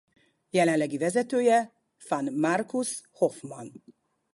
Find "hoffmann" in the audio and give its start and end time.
3.11-3.71